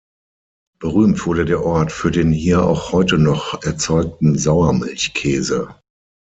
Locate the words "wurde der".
1.27-1.63